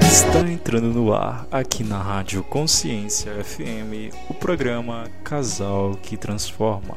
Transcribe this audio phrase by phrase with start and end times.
[0.00, 6.96] Está entrando no ar, aqui na Rádio Consciência FM, o programa Casal que Transforma.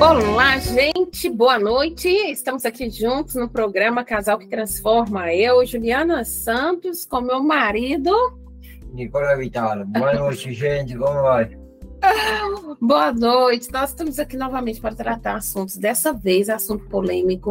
[0.00, 2.08] Olá, gente, boa noite.
[2.08, 5.32] Estamos aqui juntos no programa Casal que Transforma.
[5.32, 8.43] Eu, Juliana Santos, com meu marido.
[8.94, 9.84] Nicola Vital.
[9.86, 11.50] Boa noite, gente, como vai?
[12.80, 13.70] Boa noite.
[13.72, 17.50] Nós estamos aqui novamente para tratar assuntos, dessa vez assunto polêmico,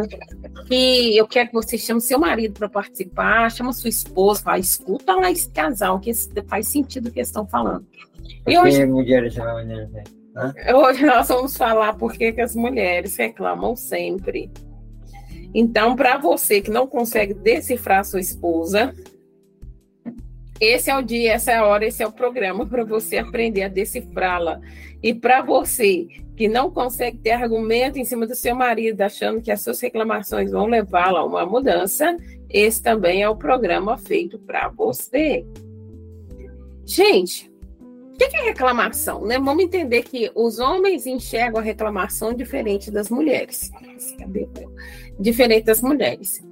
[0.67, 5.13] que eu quero que você chame seu marido para participar, chama sua esposa, fala, escuta
[5.16, 6.13] lá esse casal, que
[6.47, 7.85] faz sentido o que eles estão falando.
[8.47, 9.94] E hoje, mulheres, né?
[10.73, 14.49] hoje nós vamos falar por que as mulheres reclamam sempre.
[15.53, 18.94] Então, para você que não consegue decifrar sua esposa,
[20.59, 23.63] esse é o dia, essa é a hora, esse é o programa para você aprender
[23.63, 24.61] a decifrá-la.
[25.02, 29.52] E para você que não consegue ter argumento em cima do seu marido, achando que
[29.52, 32.17] as suas reclamações vão levá-la a uma mudança,
[32.50, 35.45] esse também é o programa feito para você.
[36.86, 37.52] Gente,
[38.14, 39.25] o que é reclamação?
[39.25, 39.39] Né?
[39.39, 43.72] Vamos entender que os homens enxergam a reclamação diferente das mulheres.
[45.20, 46.44] Diferente das mulheres.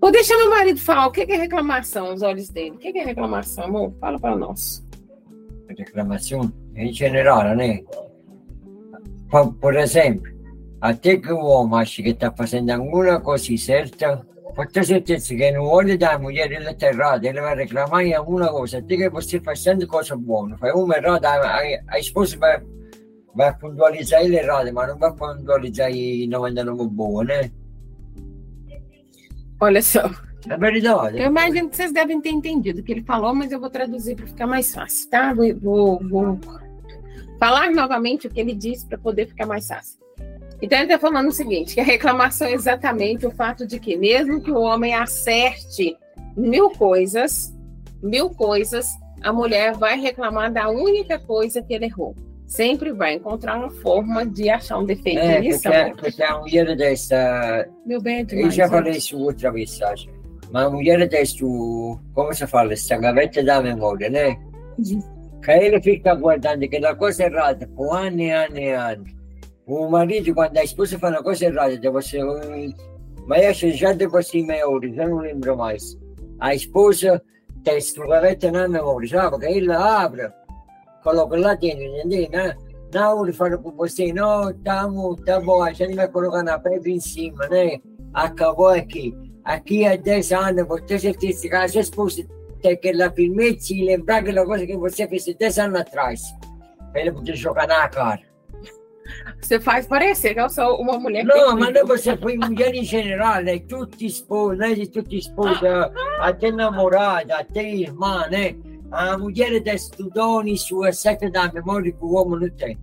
[0.00, 2.70] Vou deixar meu marido falar o que é reclamação aos olhos dele.
[2.70, 3.92] O que é reclamação, amor?
[4.00, 4.82] Fala para nós.
[5.68, 7.80] Reclamação em geral, né?
[9.60, 10.32] Por exemplo,
[10.80, 14.26] até que o homem acha que está fazendo alguma coisa certa,
[14.56, 18.14] pode ter certeza que no olho da mulher ele está errado, ele vai reclamar em
[18.14, 18.78] alguma coisa.
[18.78, 22.62] Até que você fazendo coisa boa, faz uma errada, a, a esposa vai,
[23.34, 27.50] vai puntualizar ele errado, mas não vai puntualizar e não andando boa, né?
[29.60, 30.10] Olha só.
[30.48, 31.20] É verdade.
[31.20, 34.16] Eu imagino que vocês devem ter entendido o que ele falou, mas eu vou traduzir
[34.16, 35.34] para ficar mais fácil, tá?
[35.34, 36.40] Vou, vou, vou,
[37.38, 40.00] falar novamente o que ele disse para poder ficar mais fácil.
[40.62, 43.96] Então ele está falando o seguinte: que a reclamação é exatamente o fato de que,
[43.96, 45.96] mesmo que o homem acerte
[46.34, 47.54] mil coisas,
[48.02, 48.88] mil coisas,
[49.22, 52.14] a mulher vai reclamar da única coisa que ele errou
[52.50, 55.62] sempre vai encontrar uma forma de achar um defeito é, nisso.
[55.62, 57.66] Porque, porque a mulher dessa.
[57.86, 60.10] Meu bem, é demais, Eu já falei isso outra acho.
[60.50, 61.38] Mas a mulher dessa,
[62.12, 64.36] como se fala, essa gaveta da memória, né?
[64.78, 65.00] Uhum.
[65.40, 69.12] Que ele fica guardando aquela coisa errada por anos e anos e anos.
[69.66, 72.74] O marido, quando a esposa fala uma coisa errada, ser um.
[73.26, 75.96] Mas acho já depois de meia hora, já não lembro mais.
[76.40, 77.22] A esposa
[77.62, 79.38] tem essa gaveta na memória, sabe?
[79.38, 80.32] Que ele abre
[81.02, 82.28] coloca lá dentro, entendeu?
[82.30, 82.56] Na,
[82.92, 84.88] na hora fala com você, não, tá,
[85.24, 87.78] tá bom, a gente vai colocar na pedra em cima, né?
[88.12, 89.16] Acabou aqui.
[89.44, 92.26] Aqui há 10 anos, você já tem a sua esposa
[92.60, 96.22] tem aquela firmeza e lembrar aquela coisa que você fez 10 anos atrás.
[96.94, 98.20] Ele poder jogar na cara.
[99.40, 101.24] Você faz parecer que eu sou uma mulher.
[101.24, 103.58] Não, mas não você foi mulher em geral, né?
[103.58, 104.86] Tudo esposa, né?
[104.86, 108.54] Tudo esposa, até namorada, até irmã, né?
[108.90, 112.78] A mulher estudou nisso, exceto da memória que o homem não tem.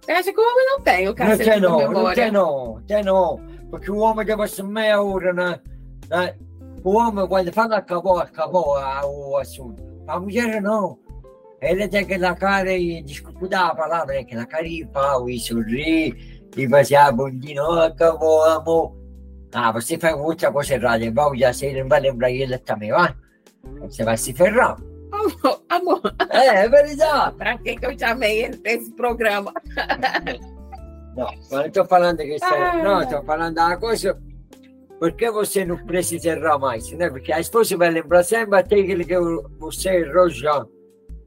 [0.00, 1.92] Você acha que o homem não tem o cacete não tem, não?
[1.92, 3.40] Não tem não, tem não.
[3.70, 5.60] Porque o homem deve ser meia hora, né?
[6.08, 6.34] né?
[6.82, 9.82] O homem, quando fala acabou, acabou o assunto.
[10.08, 10.98] A mulher não.
[11.60, 14.20] Ele tem aquela cara, e desculpa a palavra, né?
[14.20, 18.96] aquela cara de pau e sorrir e fazer a bundinha, acabou, amor.
[19.52, 23.14] Ah, você faz outra coisa errada, igual já sei, não vai lembrar ele também, vai?
[23.80, 24.76] Você vai se ferrar.
[25.12, 26.00] Amor, amor.
[26.30, 27.34] É, é verdade.
[27.38, 29.52] Pra que, que eu chamei ele pra esse programa?
[31.16, 32.82] Não, mas estou falando que ah.
[32.82, 34.16] não, estou falando da coisa.
[35.00, 37.10] Por que você não precisa errar mais, né?
[37.10, 39.18] Porque a esposa vai lembrar sempre aquele que
[39.58, 40.64] você errou já.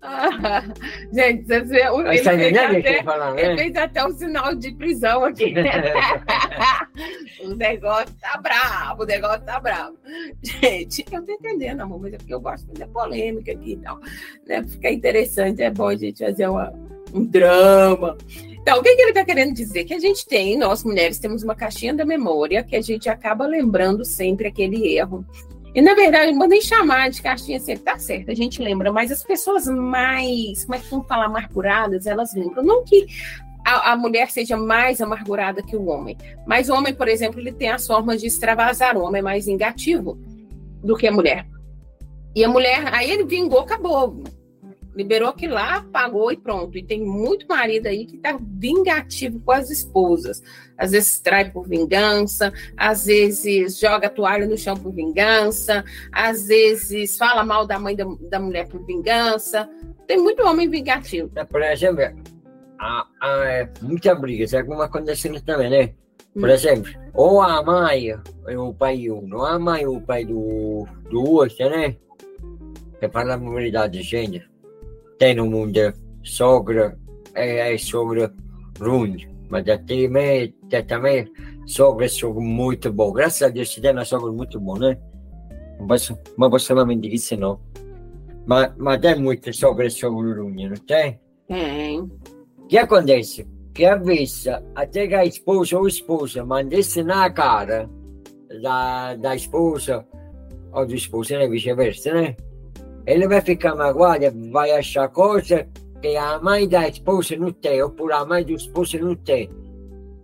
[1.14, 5.54] gente, você, ele, tá fez até, falando, ele fez até um sinal de prisão aqui.
[7.42, 9.98] o negócio tá bravo, o negócio tá bravo.
[10.42, 14.00] Gente, eu tô entendendo, amor, mas é porque eu gosto de polêmica aqui e tal.
[14.46, 14.64] Né?
[14.64, 16.74] Fica interessante, é bom a gente fazer uma,
[17.14, 18.18] um drama.
[18.62, 19.84] Então, o que, que ele está querendo dizer?
[19.84, 23.46] Que a gente tem, nós mulheres, temos uma caixinha da memória que a gente acaba
[23.46, 25.26] lembrando sempre aquele erro
[25.76, 29.12] e, na verdade, não nem chamar de caixinha sempre, tá certo, a gente lembra, mas
[29.12, 32.64] as pessoas mais, como é que vamos falar, amarguradas, elas lembram.
[32.64, 33.08] Não que
[33.66, 36.16] a, a, mulher seja mais amargurada que o homem,
[36.46, 39.46] mas o homem, por exemplo, ele tem as formas de extravasar, o homem é mais
[39.46, 40.18] vingativo
[40.84, 41.48] do que a mulher.
[42.36, 44.24] E a mulher, aí ele vingou, acabou.
[44.96, 46.78] Liberou aquilo lá, pagou e pronto.
[46.78, 50.42] E tem muito marido aí que tá vingativo com as esposas.
[50.78, 56.48] Às vezes trai por vingança, às vezes joga a toalha no chão por vingança, às
[56.48, 59.70] vezes fala mal da mãe da, da mulher por vingança.
[60.08, 61.30] Tem muito homem vingativo.
[61.50, 62.04] Por exemplo,
[62.80, 65.94] há, há muita briga, sabe como acontece também, né?
[66.34, 66.54] Por hum.
[66.54, 68.10] exemplo, ou a mãe
[68.48, 71.96] é o pai um, ou a mãe é o pai do, do outro, né?
[73.00, 74.53] Que fala a verdade, gente tem
[75.32, 75.94] no mundo
[76.24, 76.98] sogra
[77.36, 78.34] é, é sogra
[78.80, 80.56] ruim, mas até também,
[80.88, 81.32] também
[81.66, 83.12] sogra sogra muito bom.
[83.14, 84.98] Graças a Deus, tem uma sogra muito boa, né?
[85.80, 87.60] Mas, mas você não me disse não.
[88.46, 91.20] Mas, mas tem muita sogra sogra ruim, não tem?
[91.48, 92.00] Tem.
[92.02, 93.48] O que acontece?
[93.74, 97.90] Que a vezes, até que a esposa ou esposa mandasse na cara
[98.62, 100.06] da, da esposa
[100.72, 101.48] ou do esposo, né?
[101.48, 102.36] Vice-versa, né?
[103.06, 105.68] Ele vai ficar magoado, vai achar coisa
[106.02, 109.50] que a mãe da esposa não tem, oppure a mãe do esposo não tem.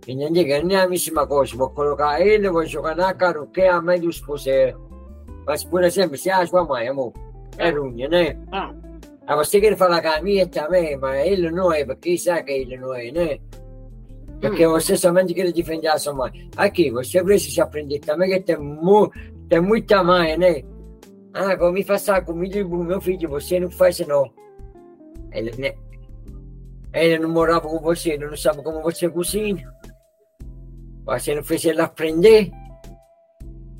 [0.00, 3.62] Que não é a mesma coisa, vou colocar ele, vou jogar na cara o que
[3.62, 4.74] a mãe do esposo é.
[5.46, 7.12] Mas, por exemplo, se a sua mãe, amor,
[7.58, 8.36] é ruim, né?
[8.52, 8.74] Ah.
[9.26, 12.52] Ah, você quer falar que a minha também, mas ele não é, porque sabe que
[12.52, 13.38] ele não é, né?
[14.40, 14.70] Porque hum.
[14.70, 16.50] você somente quer defender a sua mãe.
[16.56, 19.10] Aqui, você precisa aprender também que tem, mu
[19.48, 20.62] tem muita mãe, né?
[21.32, 24.32] Ah, vou me fazer a comida pro meu filho, você não faz não.
[25.32, 25.74] Ele, né?
[26.92, 29.68] ele não morava com você, ele não sabe como você cozinha.
[31.04, 32.50] Você não fez ele aprender.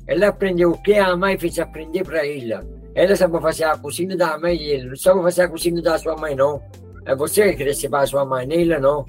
[0.07, 2.53] Ele aprendeu o que a mãe fez aprender para ele.
[2.95, 6.15] Ela sabe fazer a cozinha da mãe dele, não sabe fazer a cozinha da sua
[6.15, 6.61] mãe, não.
[7.05, 9.05] É você que recebe a sua mãe, nele, não.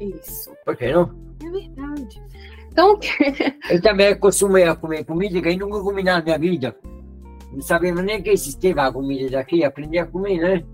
[0.00, 0.52] Isso.
[0.64, 1.10] Por que não?
[1.44, 2.22] É verdade.
[2.74, 2.98] Então.
[3.70, 6.76] eu também a comer comida que eu nunca comi na minha vida.
[7.52, 10.64] Não sabia nem que existia a comida daqui, aprendi a comer, né?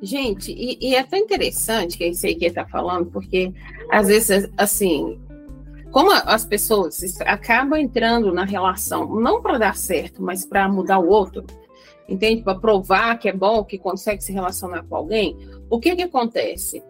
[0.00, 3.52] Gente, e, e é tão interessante que é isso aí que está falando, porque
[3.90, 5.18] às vezes, assim,
[5.90, 11.08] como as pessoas acabam entrando na relação, não para dar certo, mas para mudar o
[11.08, 11.44] outro,
[12.08, 12.42] entende?
[12.42, 15.36] Para provar que é bom, que consegue se relacionar com alguém,
[15.68, 16.84] o que que acontece?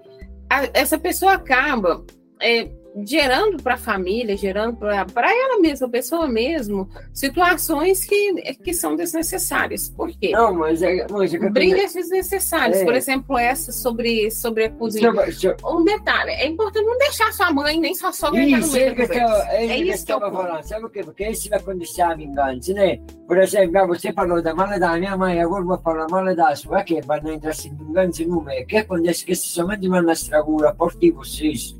[0.50, 2.04] A, essa pessoa acaba
[2.42, 2.68] é,
[3.04, 8.34] gerando para a família, gerando para ela mesma, a pessoa mesmo, situações que,
[8.64, 9.88] que são desnecessárias.
[9.90, 10.30] Por quê?
[10.30, 12.78] Não, mas é, mas é Brigas desnecessárias.
[12.78, 12.84] É.
[12.84, 15.12] Por exemplo, essa sobre, sobre a cozinha.
[15.12, 15.56] Deixa, deixa...
[15.66, 19.06] Um detalhe, é importante não deixar sua mãe nem sua sogra isso, é, que eu,
[19.06, 20.62] é, é isso que eu estava falando.
[20.64, 21.02] Sabe o quê?
[21.02, 22.98] Porque isso vai acontecer a vingança, né?
[23.26, 26.82] Por exemplo, você falou da mala da minha mãe, agora vou falar mala da sua,
[26.82, 28.62] que para não entrar em vingança não é.
[28.62, 29.24] O que acontece?
[29.24, 31.76] Que se somente uma estragura por ti vocês.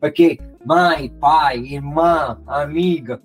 [0.00, 3.20] Porque mãe, pai, irmã, amiga.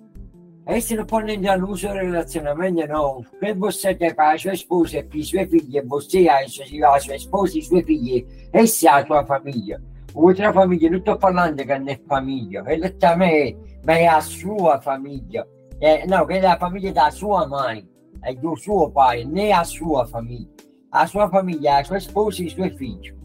[0.66, 3.24] Non possono entrare nell'uso del relazionamento, no.
[3.40, 7.54] Se você tem a sua esposa e i suoi figli, você ha la sua esposa
[7.54, 9.80] e i suoi figli, essa è la tua famiglia.
[10.12, 14.80] Outra famiglia, non sto parlando che non è famiglia, quella também, ma è la sua
[14.80, 15.46] famiglia.
[15.78, 17.86] Eh, no, quella è la famiglia della sua mãe,
[18.20, 20.52] è del suo pai, né a sua famiglia.
[20.90, 23.15] A sua famiglia è la sua sposa e i suoi figli.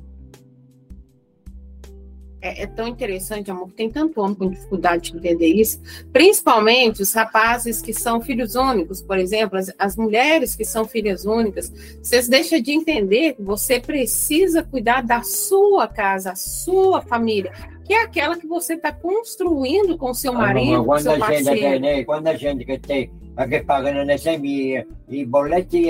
[2.41, 5.79] É, é, tão interessante, amor, tem tanto homem com dificuldade de entender isso,
[6.11, 11.25] principalmente os rapazes que são filhos únicos, por exemplo, as, as mulheres que são filhas
[11.25, 11.71] únicas,
[12.01, 17.51] vocês deixam de entender que você precisa cuidar da sua casa, a sua família,
[17.85, 21.59] que é aquela que você está construindo com seu marido, ah, com seu parceiro.
[21.59, 23.11] Gente, né, quando a gente que tem,
[23.49, 25.87] que paga, por exemplo, i boletti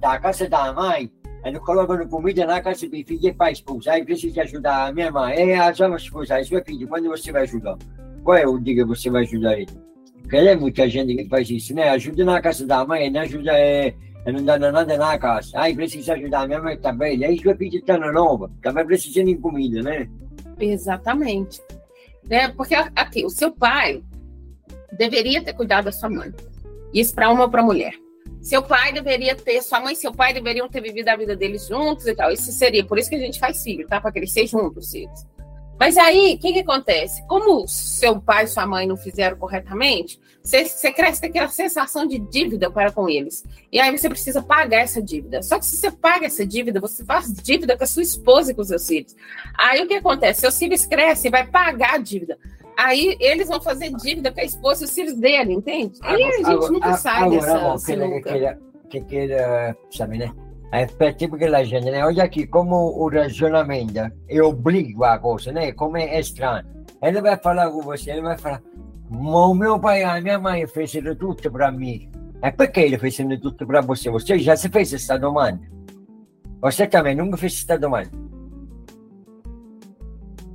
[0.00, 1.10] da casa da mãe,
[1.44, 4.92] Eles colocano comida na casa dei figli e fai sposa, hai preciso di aiutare a
[4.94, 5.94] mia mamma e a sua
[6.30, 7.76] ai suoi figli, quando você vai ajudar?
[8.22, 9.68] Qual é o dia que você vai ajudar ele?
[10.22, 11.90] Porque é muita gente que faz isso, né?
[11.90, 13.94] Ajuda na casa da mãe, não ajuda é,
[14.32, 15.50] não dá nada na casa.
[15.54, 17.22] Ai, precisa ajudar a minha mãe também.
[17.22, 20.08] Aí sua filha está na nova, também precisa de comida, né?
[20.58, 21.60] Exatamente.
[22.30, 24.02] É, porque aqui, o seu pai
[24.96, 26.32] deveria ter cuidado da sua mãe.
[26.94, 27.92] Isso para uma ou para mulher.
[28.44, 31.66] Seu pai deveria ter, sua mãe e seu pai deveriam ter vivido a vida deles
[31.66, 32.30] juntos e tal.
[32.30, 33.98] Isso seria, por isso que a gente faz filho, tá?
[33.98, 35.26] Para crescer juntos, filhos.
[35.80, 37.26] Mas aí, o que, que acontece?
[37.26, 42.18] Como seu pai e sua mãe não fizeram corretamente, você, cresce com aquela sensação de
[42.18, 43.42] dívida para com eles.
[43.72, 45.42] E aí você precisa pagar essa dívida.
[45.42, 48.54] Só que se você paga essa dívida, você faz dívida com a sua esposa e
[48.54, 49.16] com os seus filhos.
[49.56, 50.42] Aí o que acontece?
[50.42, 52.38] Seus filhos crescem e vai pagar a dívida.
[52.76, 55.98] Aí eles vão fazer dívida com a esposa e os filhos dele, entende?
[56.02, 58.58] Aí a gente agora, nunca sai agora, dessa agora, sinuca.
[58.90, 60.32] Que, que, que, sabe, né?
[60.72, 62.04] É tipo que a gente, né?
[62.04, 65.70] Olha aqui como o racionamento é obriga a coisa, né?
[65.72, 66.66] Como é estranho.
[67.00, 68.60] Ele vai falar com você, ele vai falar,
[69.08, 72.10] o meu pai e a minha mãe fizeram tudo para mim.
[72.42, 74.10] É porque ele fez tudo para você?
[74.10, 75.60] Você já se fez essa demanda?
[76.60, 78.10] Você também nunca fez essa domanda?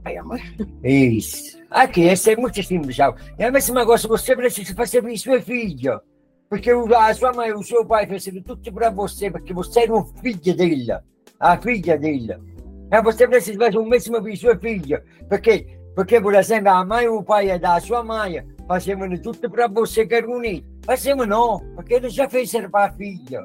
[0.03, 0.41] Ai, amor.
[0.83, 1.58] Isso.
[1.69, 3.13] Aqui, esse é muito simples, já.
[3.38, 6.01] É a mesma coisa, você precisa fazer isso, sua filha.
[6.49, 10.03] Porque a sua mãe, o seu pai fizeram tudo para você, porque você era um
[10.03, 11.03] filho dela.
[11.39, 12.41] A filha dela.
[12.89, 15.03] É, você precisa fazer o mesmo para sua filha.
[15.29, 18.43] Porque, porque, por exemplo, a mãe e o pai é da sua mãe.
[18.67, 20.67] Fazemos tudo para você que é bonito.
[20.83, 23.43] Fazemos não, porque ele já fez para a filha.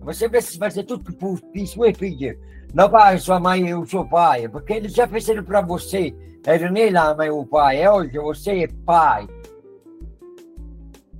[0.00, 2.38] Você precisa fazer tudo para sua filha.
[2.72, 6.14] Não para a sua mãe e o seu pai, porque eles já fizeram para você.
[6.44, 7.86] Era nem lá mãe o pai.
[7.86, 9.28] Hoje você é pai.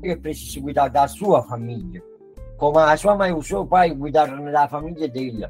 [0.00, 2.02] Você precisa cuidar da sua família.
[2.56, 5.46] Como a sua mãe e o seu pai cuidaram da família dele.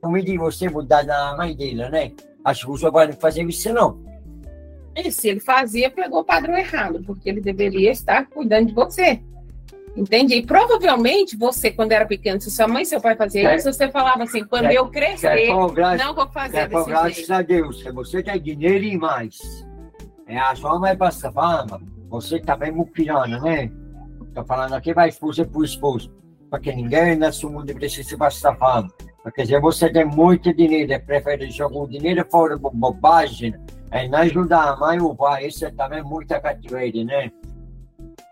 [0.00, 2.12] Como de você mudar da mãe dele, né?
[2.44, 4.02] Acho que o seu pai não fazia isso, não.
[4.94, 9.20] E se ele fazia, pegou o padrão errado, porque ele deveria estar cuidando de você.
[9.96, 10.34] Entende?
[10.34, 13.72] E provavelmente você, quando era pequeno, se sua mãe e seu pai faziam Quer- isso,
[13.72, 17.08] você falava assim: quando quer- eu crescer, Quer cobrar, não vou fazer quer desse cobrar
[17.10, 17.32] jeito.
[17.32, 17.82] a Deus.
[17.94, 19.38] Você tem dinheiro e mais,
[20.26, 23.70] é a sua mãe passa fama, você também é muquirana, né?
[24.34, 26.12] Tô falando aqui, vai esposa por esposo.
[26.50, 28.88] Porque ninguém nesse mundo precisa passar fama.
[29.22, 33.54] Porque se você tem muito dinheiro e prefere jogar o dinheiro fora por bobagem,
[33.92, 37.30] é não ajudar a mãe ou o pai, isso é também muita cativeira, né?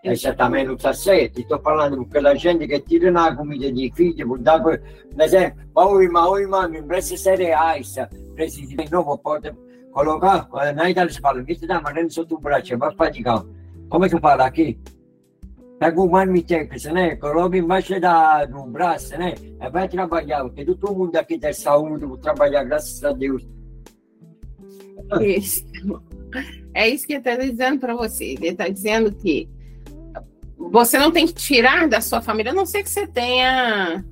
[0.02, 1.40] Está certo.
[1.40, 4.80] Estou falando com aquela gente que tira na comida de filho, por dar, por
[5.20, 7.94] exemplo, oi, irmão, oi, irmão, me presta cereais,
[8.34, 9.52] precisa de novo, pode
[9.92, 13.46] colocar, eh, na Itália se fala, viste da maneira sotto o braccio, vai faticare.
[13.88, 14.76] Come si parla aqui?
[15.78, 17.14] Pega um marmitex, né?
[17.16, 19.34] Coloca embaixo da, do braço, né?
[19.60, 23.46] E vai trabalhar, porque todo mundo aqui tem saúde, vou trabalhar, graças a Deus.
[25.20, 25.64] Isso.
[26.74, 28.24] É isso que ele está dizendo para você.
[28.24, 29.46] Ele está dizendo que
[30.72, 34.02] você não tem que tirar da sua família, a não ser que você tenha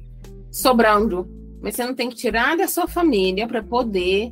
[0.53, 1.27] sobrando,
[1.63, 4.31] mas você não tem que tirar da sua família para poder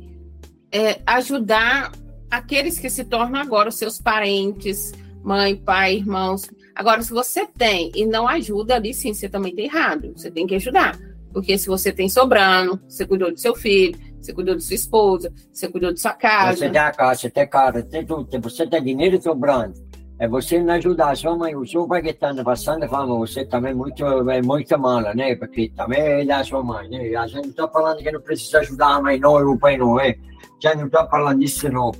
[0.71, 1.91] é, ajudar
[2.29, 4.91] aqueles que se tornam agora os seus parentes,
[5.23, 6.47] mãe, pai, irmãos.
[6.75, 10.13] Agora, se você tem e não ajuda ali, sim, você também está errado.
[10.15, 10.99] Você tem que ajudar.
[11.33, 15.33] Porque se você tem sobrando, você cuidou do seu filho, você cuidou de sua esposa,
[15.51, 16.59] você cuidou de sua casa.
[16.59, 19.88] Você tem a casa, você tem casa, tem tudo, você tem dinheiro sobrando.
[20.19, 23.45] É você não ajudar a sua mãe, o seu pai que está passando fama, você
[23.45, 25.33] também é muito, é muito mala, né?
[25.37, 27.15] Porque também é da sua mãe, né?
[27.15, 29.77] A gente não está falando que não precisa ajudar a mãe, não, e o pai
[29.77, 30.17] não é.
[30.61, 31.91] Já não está falando disso, não.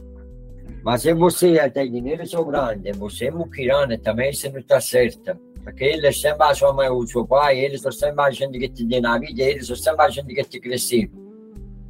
[0.83, 5.39] Mas se você tem dinheiro sobrando, e você é muquirana também, você não está certa.
[5.63, 8.67] Porque eles sempre a sua mãe, o seu pai, eles são sempre a gente que
[8.67, 11.07] te deu na vida, eles são sempre a gente que te cresceu.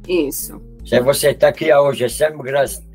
[0.06, 0.60] Isso.
[0.84, 2.89] Se você está aqui hoje, é sempre graças.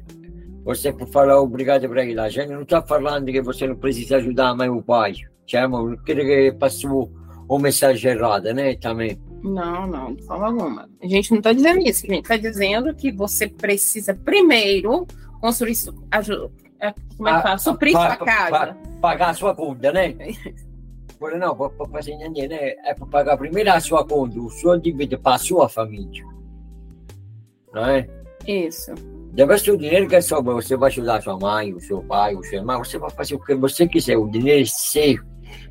[0.65, 2.19] Você por falar obrigado para ele.
[2.19, 5.13] A gente não está falando que você não precisa ajudar a mãe ou o pai.
[5.45, 7.11] Chama, não quero que passou
[7.47, 8.75] uma mensagem errada, né?
[8.75, 9.19] Também.
[9.43, 10.89] Não, não, de forma alguma.
[11.03, 12.03] A gente não está dizendo isso.
[12.07, 15.05] A gente está dizendo que você precisa primeiro
[15.39, 16.49] construir, su- aju-
[16.81, 17.57] é, como é que fala?
[17.59, 18.49] Suprir sua casa.
[18.49, 20.15] pa- pagar a sua conta, né?
[21.19, 22.57] Por não, para fazer entender, né?
[22.85, 26.25] É para pagar primeiro a sua conta, o seu dívida para a sua família.
[27.71, 28.07] Não é?
[28.47, 28.91] Isso.
[29.35, 32.43] Depois do dinheiro que sobra, você vai ajudar a sua mãe, o seu pai, o
[32.43, 35.19] seu irmão, você vai fazer o que você quiser, o dinheiro é seu.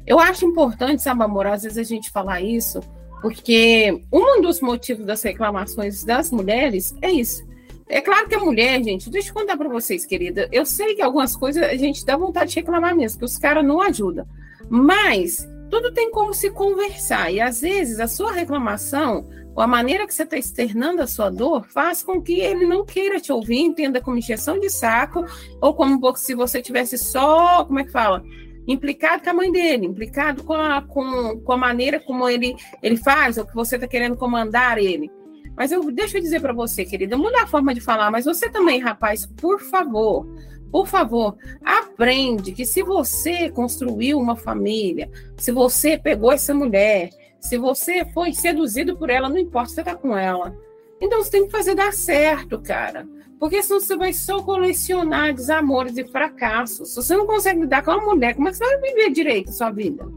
[0.06, 2.80] Eu acho importante, sabe, amor, às vezes a gente falar isso,
[3.23, 7.42] porque um dos motivos das reclamações das mulheres é isso.
[7.88, 10.47] É claro que a mulher, gente, deixa eu contar para vocês, querida.
[10.52, 13.64] Eu sei que algumas coisas a gente dá vontade de reclamar mesmo, que os caras
[13.64, 14.26] não ajudam.
[14.68, 17.33] Mas tudo tem como se conversar.
[17.33, 21.30] E às vezes a sua reclamação, ou a maneira que você está externando a sua
[21.30, 25.25] dor, faz com que ele não queira te ouvir, entenda como injeção de saco,
[25.61, 28.23] ou como se você tivesse só, como é que fala?
[28.66, 32.96] implicado com a mãe dele, implicado com a, com, com a maneira como ele, ele
[32.96, 35.11] faz, ou que você está querendo comandar ele.
[35.56, 38.49] Mas eu deixa eu dizer para você, querida, muda a forma de falar, mas você
[38.49, 40.26] também, rapaz, por favor,
[40.70, 47.11] por favor, aprende que se você construiu uma família, se você pegou essa mulher,
[47.45, 50.57] se você foi seduzido por ela, não importa você tá com ela.
[50.99, 53.07] Então você tem que fazer dar certo, cara.
[53.39, 56.89] Porque senão você vai só colecionar desamores e fracassos.
[56.89, 59.51] Se você não consegue lidar com uma mulher, como é que você vai viver direito
[59.51, 60.09] a sua vida?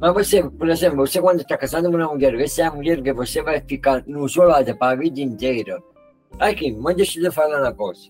[0.00, 3.02] Mas você, por exemplo, você quando está casado com uma mulher, essa é a mulher
[3.02, 5.82] que você vai ficar no lado para a vida inteira.
[6.38, 8.08] Aqui, mas deixa te falar uma coisa.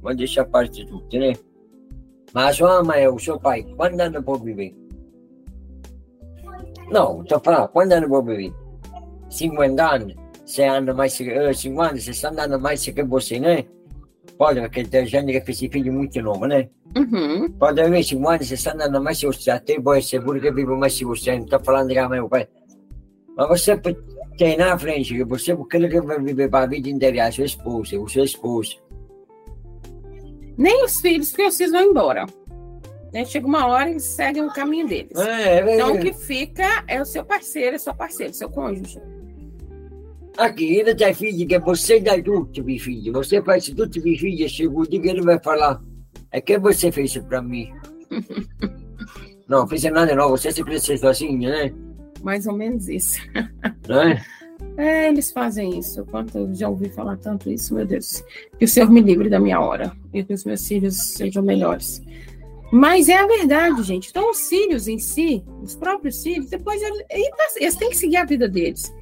[0.00, 1.32] Mas deixa a parte de tudo, né?
[2.32, 4.72] Mas sua mãe o seu pai, quantos anos pode viver?
[6.90, 8.54] Não, estou falando, quantos anos pode viver?
[9.28, 10.14] 50 anos?
[10.44, 13.64] 100 anos mais, eh, 50, 60 anos mais que você, né?
[14.36, 16.68] Pode, porque tem gente que fez filho muito novo, né?
[16.96, 17.50] Uhum.
[17.52, 20.98] Pode haver 50, 60 anos mais que você, até pode ser seguro que vive mais
[20.98, 22.48] que você, não está falando de mãe ou pai.
[23.36, 23.76] Mas você
[24.36, 27.44] tem na frente que você, aquele que vai viver para a vida inteira, a sua
[27.44, 28.76] esposa, o seu esposo.
[30.58, 32.26] Nem os filhos, porque os filhos vão embora.
[33.12, 33.24] Né?
[33.24, 35.16] Chega uma hora e eles seguem o caminho deles.
[35.18, 39.00] É, é, então, o que fica é o seu parceiro, é seu parceiro, seu cônjuge.
[40.38, 43.12] Aqui, ele tem filho que você dá tudo, meu filho.
[43.12, 44.48] Você faz tudo, meu filho.
[44.48, 45.82] Chega o dia que ele vai falar,
[46.30, 47.72] é que você fez isso para mim.
[49.48, 51.74] não, fiz nada não, você se cresceu sozinho, né?
[52.22, 53.20] Mais ou menos isso.
[53.88, 54.22] Né?
[54.76, 56.04] É, eles fazem isso.
[56.06, 58.22] Quanto eu já ouvi falar tanto isso, meu Deus.
[58.58, 62.02] Que o Senhor me livre da minha hora e que os meus filhos sejam melhores.
[62.72, 64.10] Mas é a verdade, gente.
[64.10, 67.04] Então, os filhos em si, os próprios filhos, depois eles,
[67.56, 68.94] eles têm que seguir a vida deles.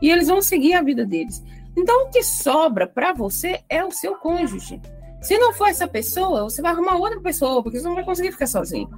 [0.00, 1.42] E eles vão seguir a vida deles.
[1.76, 4.80] Então, o que sobra para você é o seu cônjuge.
[5.20, 8.30] Se não for essa pessoa, você vai arrumar outra pessoa, porque você não vai conseguir
[8.30, 8.88] ficar sozinho.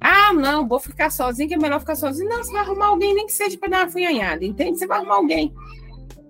[0.00, 2.28] Ah, não, vou ficar sozinho, que é melhor ficar sozinho.
[2.28, 4.78] Não, você vai arrumar alguém, nem que seja para dar uma funhanhada, entende?
[4.78, 5.54] Você vai arrumar alguém,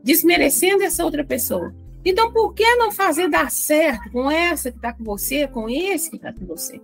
[0.04, 1.74] desmerecendo essa outra pessoa.
[2.04, 6.10] Então, por que não fazer dar certo com essa que está com você, com esse
[6.10, 6.80] que está com você?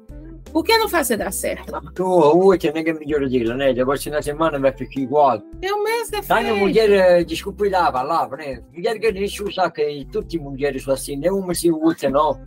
[0.51, 1.81] Por que não fazer dar certo?
[1.95, 3.73] Tu, outra, não é melhor dele, né?
[3.73, 5.43] Depois na semana vai ficar igual.
[5.63, 6.27] É o mesmo defeito.
[6.27, 8.63] Sai mulher, desculpa a palavra, né?
[8.73, 9.81] Mulher que diz o saco,
[10.11, 12.39] tutte mulheres são assim, nem uma se outra, não.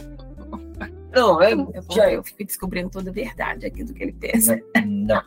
[1.12, 1.54] Não, é.
[1.54, 2.12] Eu, já...
[2.12, 4.60] eu fico descobrindo toda a verdade aqui do que ele pensa.
[4.86, 5.22] Não.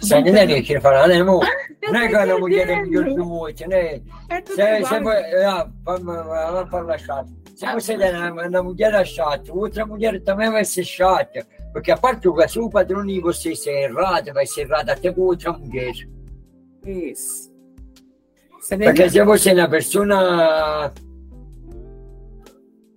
[0.00, 1.46] Você não é que ele fala, né, amor?
[1.82, 4.00] Não é que a mulher é melhor que o outro, né?
[4.28, 5.08] É tudo Você, igual.
[5.08, 7.30] ah, ela fala chato.
[7.54, 11.46] Se você der na, na mulher é chata, outra mulher também vai ser chata.
[11.72, 12.68] Porque a parte do se o
[13.22, 15.94] você ser errado, vai ser errado até com outra mulher.
[16.86, 17.50] Isso.
[18.70, 20.92] É Porque se você é uma pessoa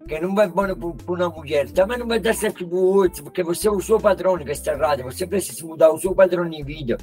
[0.08, 3.24] que não vai bom para uma mulher, também não vai dar certo para o outro,
[3.24, 6.48] porque você é o seu padrão que está errado, você precisa mudar o seu padrão
[6.48, 6.98] de vida.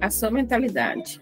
[0.00, 1.20] A sua mentalidade.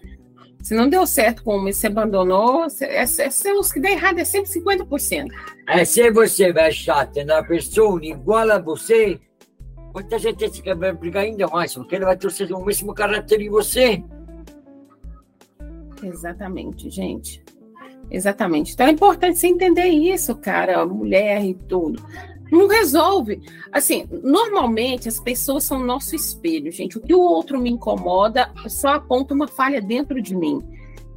[0.61, 3.81] Se não deu certo com uma e você abandonou, você- é, é, é, os que
[3.81, 5.27] deu errado é sempre 50%.
[5.67, 9.19] É, se você vai chata na pessoa igual a você,
[9.93, 13.49] muita gente que vai brigar ainda mais, porque ele vai torcer o mesmo caráter de
[13.49, 14.03] você.
[16.01, 17.43] Exatamente, gente.
[18.11, 18.73] Exatamente.
[18.73, 22.03] Então é importante você entender isso, cara, mulher e tudo.
[22.51, 23.41] Não resolve.
[23.71, 26.97] Assim, normalmente as pessoas são nosso espelho, gente.
[26.97, 30.61] O que o outro me incomoda só aponta uma falha dentro de mim.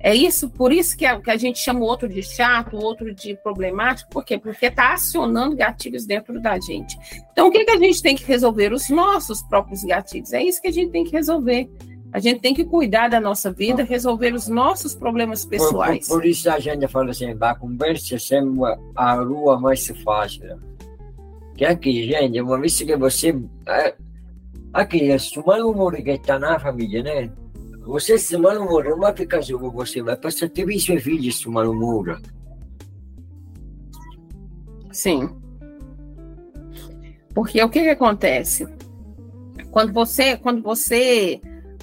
[0.07, 2.81] É isso, por isso que a, que a gente chama o outro de chato, o
[2.81, 4.39] outro de problemático, por quê?
[4.39, 6.97] Porque está acionando gatilhos dentro da gente.
[7.33, 8.73] Então, o que, que a gente tem que resolver?
[8.73, 10.33] Os nossos próprios gatilhos.
[10.33, 11.69] É isso que a gente tem que resolver.
[12.13, 16.07] A gente tem que cuidar da nossa vida, resolver os nossos problemas Por, pessoais.
[16.07, 20.57] por, por isso a gente fala assim, a conversa é sempre a rua mais fácil.
[21.57, 23.37] Que aqui, gente, uma vez que você.
[23.67, 23.93] é,
[24.73, 27.33] Aqui, esse mau humor que está na família, né?
[27.87, 31.71] Você, esse mau humor, não vai ficar com você, vai passar seu filho, esse mau
[31.71, 32.21] humor.
[34.91, 35.31] Sim.
[37.33, 38.67] Porque o que, que acontece?
[39.71, 41.41] Quando você, quando você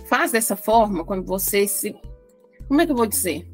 [0.09, 1.95] faz dessa forma, quando você se.
[2.67, 3.47] Como é que eu vou dizer?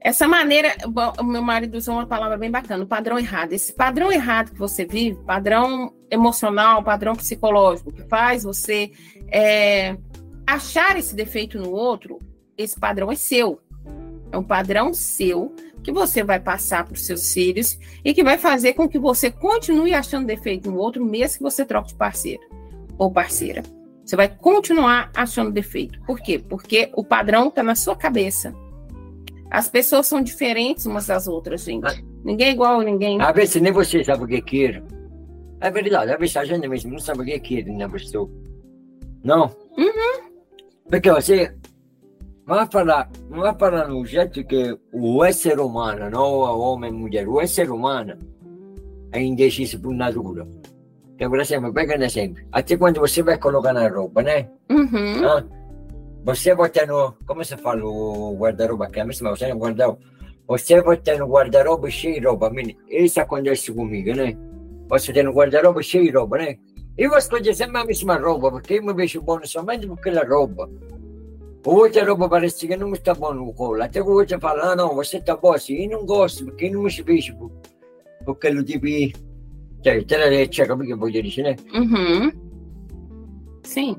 [0.00, 3.52] Essa maneira, bom, meu marido usou uma palavra bem bacana, o padrão errado.
[3.52, 8.90] Esse padrão errado que você vive, padrão emocional, padrão psicológico, que faz você
[9.30, 9.98] é,
[10.50, 12.18] achar esse defeito no outro,
[12.56, 13.60] esse padrão é seu.
[14.32, 18.36] É um padrão seu que você vai passar para os seus filhos e que vai
[18.36, 22.42] fazer com que você continue achando defeito no outro, mesmo que você troque de parceiro
[22.98, 23.62] ou parceira.
[24.04, 26.00] Você vai continuar achando defeito.
[26.02, 26.38] Por quê?
[26.38, 28.54] Porque o padrão está na sua cabeça.
[29.50, 32.04] As pessoas são diferentes umas das outras, gente.
[32.24, 33.20] Ninguém é igual a ninguém.
[33.20, 34.82] Às vezes nem você sabe o que quer.
[35.60, 38.30] É verdade, às vezes a gente mesmo não sabe o que quer na pessoa.
[39.24, 39.44] Não?
[39.76, 40.29] Uhum.
[40.90, 41.54] Porque você
[42.44, 46.90] vai falar, não vai falar no jeito que o é ser humano, não o homem
[46.90, 48.18] e mulher, o ser humano
[49.12, 50.46] é indeciso por natura.
[51.14, 52.42] Então, por exemplo, pega um exemplo.
[52.50, 54.48] Até quando você vai colocar na roupa, né?
[54.68, 55.24] Uhum.
[55.24, 55.44] Ah,
[56.24, 59.96] você bota no, como se fala, o guarda-roupa, a você não guarda
[60.48, 62.50] Você bota no guarda-roupa cheio de roupa,
[62.88, 64.36] isso acontece comigo, né?
[64.88, 66.58] Você tem no guarda-roupa cheio de roupa, né?
[67.00, 70.22] E você pode sempre a mesma roupa, porque eu me vejo bom somente por aquela
[70.22, 70.68] roupa.
[71.64, 73.82] Outra roupa parece que não está bom no colo.
[73.82, 75.76] Até o outro fala, ah, não, você está bom assim.
[75.76, 77.50] E não gosto, porque eu não me vejo por,
[78.26, 79.14] por aquele tipo de...
[79.82, 81.56] Cioè, te la legge, come che voglio dire, né?
[81.72, 82.30] Uhum.
[83.62, 83.96] Sim.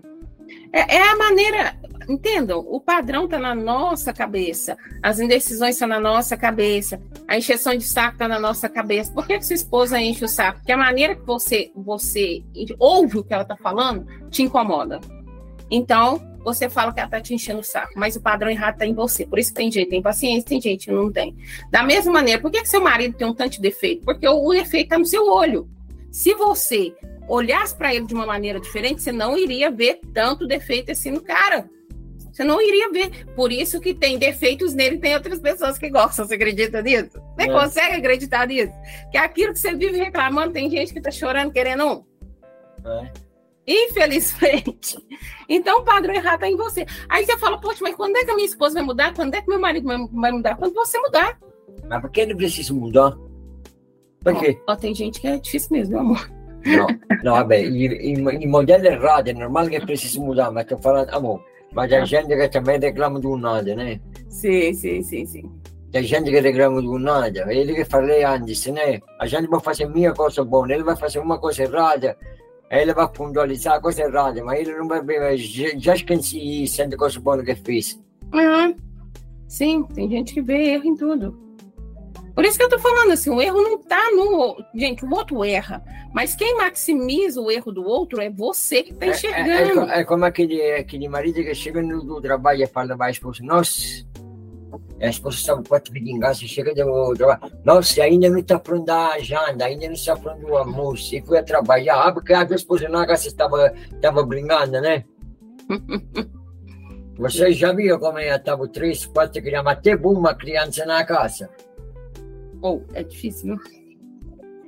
[0.72, 1.76] É, é a maneira.
[2.12, 7.74] Entendam, o padrão está na nossa cabeça, as indecisões estão na nossa cabeça, a encheção
[7.74, 9.14] de saco está na nossa cabeça.
[9.14, 10.60] Por que, que sua esposa enche o saco?
[10.60, 12.44] Porque a maneira que você, você
[12.78, 15.00] ouve o que ela está falando te incomoda.
[15.70, 18.86] Então, você fala que ela tá te enchendo o saco, mas o padrão errado tá
[18.86, 19.26] em você.
[19.26, 21.34] Por isso tem gente tem paciência, tem gente que não tem.
[21.70, 24.04] Da mesma maneira, por que, que seu marido tem um tanto de defeito?
[24.04, 25.70] Porque o, o defeito tá no seu olho.
[26.12, 26.94] Se você
[27.30, 31.22] olhasse para ele de uma maneira diferente, você não iria ver tanto defeito assim no
[31.22, 31.70] cara.
[32.32, 33.26] Você não iria ver.
[33.36, 36.26] Por isso que tem defeitos nele, tem outras pessoas que gostam.
[36.26, 37.22] Você acredita nisso?
[37.38, 37.52] Você é.
[37.52, 38.74] consegue acreditar nisso?
[39.12, 42.06] Que aquilo que você vive reclamando, tem gente que tá chorando querendo um.
[42.88, 43.12] É.
[43.68, 44.98] Infelizmente.
[45.48, 46.86] Então o padrão errado está em você.
[47.10, 49.14] Aí você fala, poxa, mas quando é que a minha esposa vai mudar?
[49.14, 50.56] Quando é que meu marido vai mudar?
[50.56, 51.38] Quando você mudar.
[51.88, 53.16] Mas por que ele precisa mudar?
[54.24, 54.60] Por quê?
[54.68, 56.32] Ó, ó, tem gente que é difícil mesmo, meu amor.
[56.64, 56.88] Não,
[57.24, 57.92] não, vabbè, il,
[58.40, 61.42] il modello errato è normale che precisi mudare, ma sto parlando, amore,
[61.74, 64.00] ma c'è gente che também reclama do nada, né?
[64.28, 65.50] Sim, sim, sim, sim.
[65.90, 69.02] C'è gente che reclama do nada, ele que falei antes, né?
[69.20, 72.18] A gente vai fazer minha coisa boa, ele vai fazer uma coisa errada,
[72.70, 76.96] ele vai puntualizar a coisa errada, mas ele não vai ver, já que se sente
[76.96, 78.00] coisa boa que fez.
[78.34, 78.76] Uhum.
[79.48, 81.38] Sim, tem gente que vê erro em tudo.
[82.34, 84.64] Por isso que eu tô falando assim, o erro não tá no.
[84.74, 85.84] Gente, o outro erra.
[86.14, 89.82] Mas quem maximiza o erro do outro é você que tá enxergando.
[89.82, 93.12] É, é, é como aquele, aquele marido que chega no trabalho e fala para a
[93.12, 94.06] esposa, nossa,
[95.02, 99.20] a esposa está quatro de vingança, chega do trabalho, nossa, ainda não está pronta a
[99.20, 102.88] janta, ainda não está pronto o almoço, e foi a trabalhar, ah, porque a esposa
[102.88, 105.04] na casa estava, estava brincando, né?
[107.18, 108.36] Você já viu como é?
[108.36, 111.50] Estava três, quatro crianças, até uma criança na casa.
[112.62, 113.82] Ou oh, é difícil, viu?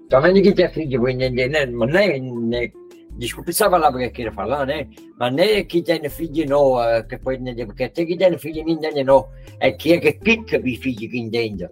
[0.10, 1.65] Também ninguém tem filho, vou entender, né?
[1.65, 2.71] Mas nem, nem,
[3.17, 4.88] desculpe essa palavra que eu falar, né?
[5.19, 6.75] Mas nem que tem filho não,
[7.08, 9.27] que pode entender, porque até que tem filho não entende não,
[9.60, 11.69] é que é que fica com filho que entende.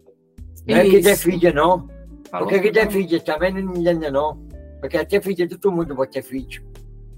[0.67, 1.88] Não é que tem filho não,
[2.31, 4.38] porque que tem filho também não entende não,
[4.79, 6.63] porque até filho todo mundo pode ter filho.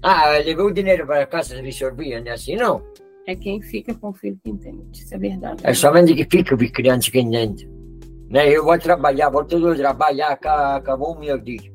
[0.02, 2.82] Ah, levou o dinheiro para casa, resolvia, não é assim não?
[3.26, 5.62] É quem fica com o filho que entende, isso é verdade.
[5.64, 7.66] É somente que fica com criança que entende.
[8.34, 8.50] Né?
[8.50, 11.72] Eu vou trabalhar, vou todo trabalhar, acabou o meu dia.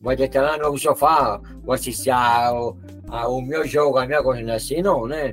[0.00, 2.78] Vou deitar lá no sofá, vou assistir ao,
[3.10, 5.30] ao meu jogo, a minha coisa, assim não, né?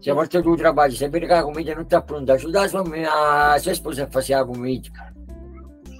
[0.00, 2.82] Você vai ter do trabalho, você a comida não está pronta, ajuda a sua,
[3.52, 4.90] a sua esposa a fazer a comida.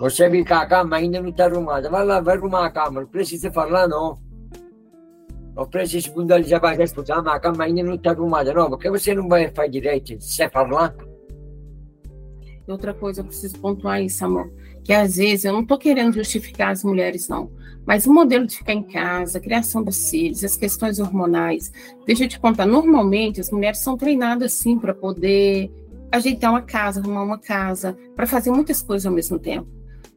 [0.01, 3.07] Você que a cama ainda não está arrumada, vai lá, vai arrumar a cama, não
[3.07, 4.19] precisa falar não.
[5.55, 9.15] Não precisa puntualizar para a esposa, a cama ainda não está arrumada, não, porque você
[9.15, 10.93] não vai fazer direito, você falar.
[12.71, 14.53] Outra coisa, eu preciso pontuar isso, amor,
[14.85, 17.51] que às vezes eu não estou querendo justificar as mulheres, não,
[17.85, 21.73] mas o modelo de ficar em casa, a criação dos filhos, as questões hormonais,
[22.07, 25.71] deixa eu te contar, normalmente as mulheres são treinadas assim para poder
[26.13, 29.69] ajeitar uma casa, arrumar uma casa, para fazer muitas coisas ao mesmo tempo.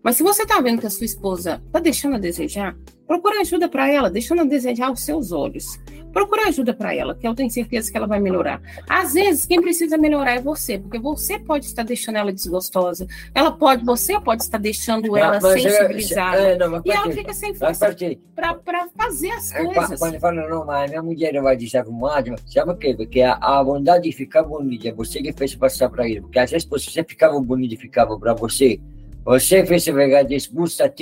[0.04, 2.76] Mas se você está vendo que a sua esposa está deixando a desejar,
[3.08, 5.80] procura ajuda para ela, deixando a desejar os seus olhos
[6.14, 8.62] procura ajuda para ela, que eu tenho certeza que ela vai melhorar.
[8.88, 13.08] Às vezes, quem precisa melhorar é você, porque você pode estar deixando ela desgostosa.
[13.34, 16.38] Ela pode, você pode estar deixando ela mas, sensibilizada.
[16.38, 17.94] É, não, e ela fica sem força
[18.36, 20.00] para fazer as é, coisas.
[20.00, 22.94] Quando fala, não, mas minha mulher vai desarrumada, sabe por quê?
[22.96, 26.22] Porque a, a vontade de ficar bonita, é você que fez passar para ele.
[26.22, 28.80] Porque às vezes você ficava bonito e ficava para você.
[29.26, 30.94] Você fez pegar desgusta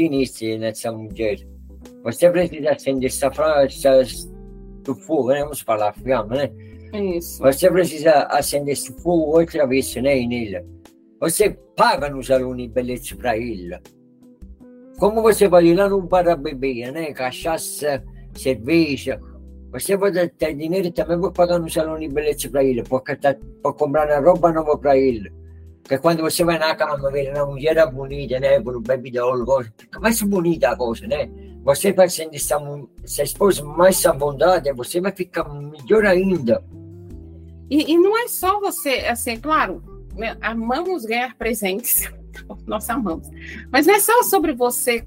[0.60, 1.40] nessa mulher.
[2.04, 4.32] Você precisa acender essa, essa
[4.96, 5.42] fogo, né?
[5.42, 6.52] Vamos falar fiamma, né?
[6.94, 7.42] Isso.
[7.42, 10.66] Você precisa acender esse fogo outra vez, né, nele.
[11.20, 13.80] Você paga nos alunos beleza para ele.
[14.98, 17.14] Como você vai lá no para beber, né?
[17.14, 18.04] Cachaça,
[18.36, 19.22] cerveja.
[19.72, 23.74] Você vai ter dinheiro também para pagar nos alunos beleza para ele, porque tá, para
[23.74, 25.32] comprar roupa nova para ele.
[25.82, 28.60] Porque quando você vai na cama ver uma mulher bonita, né?
[28.62, 29.22] Com bebida
[29.78, 31.30] fica mais bonita a coisa, né?
[31.64, 36.64] Você vai sendo essa esposa mais à vontade, você vai ficar melhor ainda.
[37.70, 39.82] E, e não é só você, assim, claro,
[40.16, 42.12] né, amamos ganhar presentes,
[42.66, 43.30] nós amamos,
[43.72, 45.06] mas não é só sobre você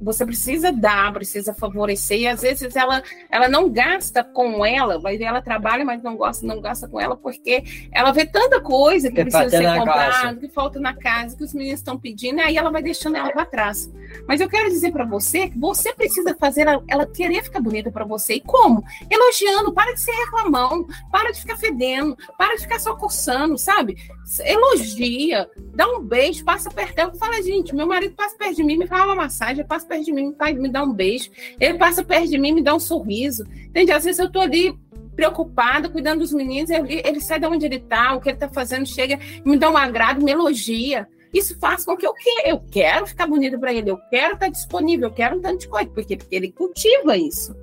[0.00, 5.16] você precisa dar, precisa favorecer, e às vezes ela, ela não gasta com ela, vai
[5.16, 9.08] ver, ela trabalha, mas não gosta, não gasta com ela, porque ela vê tanta coisa
[9.08, 12.42] que, que precisa ser comprada, que falta na casa, que os meninos estão pedindo, e
[12.42, 13.90] aí ela vai deixando ela para trás.
[14.26, 17.90] Mas eu quero dizer para você que você precisa fazer ela, ela querer ficar bonita
[17.90, 18.34] para você.
[18.34, 18.84] E como?
[19.10, 23.96] Elogiando, para de ser reclamão, para de ficar fedendo, para de ficar só coçando, sabe?
[24.44, 28.76] Elogia, dá um beijo, passa perto dela, fala, gente, meu marido passa perto de mim,
[28.76, 31.30] me fala uma massagem, passa perto de mim, me dá um beijo.
[31.60, 33.44] Ele passa perto de mim, me dá um sorriso.
[33.66, 33.92] Entende?
[33.92, 34.76] Às vezes eu tô ali
[35.16, 38.48] preocupada, cuidando dos meninos, ele, ele sai de onde ele tá, o que ele tá
[38.48, 41.08] fazendo, chega, me dá um agrado, me elogia.
[41.32, 44.48] Isso faz com que eu, que, eu quero ficar bonita para ele, eu quero estar
[44.48, 47.56] disponível, eu quero um tanto de coisa, porque, porque ele cultiva isso.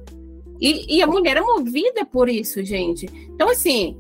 [0.60, 3.06] E, e a mulher é movida por isso, gente.
[3.34, 3.98] Então, assim,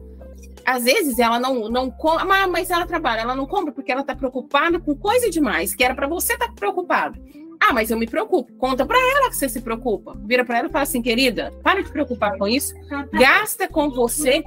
[0.65, 4.15] às vezes ela não, não compra, mas ela trabalha, ela não compra porque ela está
[4.15, 7.19] preocupada com coisa demais, que era para você estar tá preocupado.
[7.65, 8.51] Ah, mas eu me preocupo.
[8.57, 10.17] Conta para ela que você se preocupa.
[10.25, 12.73] Vira para ela e fala assim, querida, para de preocupar com isso.
[13.13, 14.43] Gasta com você.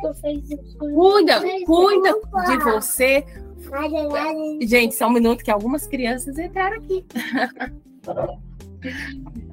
[0.79, 2.15] Cuida, cuida
[2.47, 3.25] de você.
[4.61, 7.07] Gente, só um minuto que algumas crianças entraram aqui.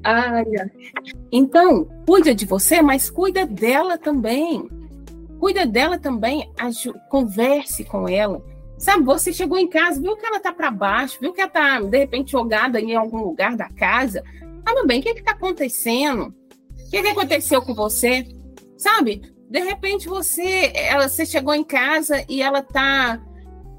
[0.04, 0.43] Ai,
[1.32, 4.69] então, cuida de você, mas cuida dela também.
[5.39, 6.52] Cuida dela também,
[7.10, 8.43] converse com ela.
[8.84, 11.80] Sabe, você chegou em casa, viu que ela tá para baixo, viu que ela tá,
[11.80, 14.22] de repente, jogada em algum lugar da casa.
[14.76, 16.36] Meu bem, o que que tá acontecendo?
[16.88, 18.28] O que que aconteceu com você?
[18.78, 23.22] Sabe, de repente você, ela, você chegou em casa e ela tá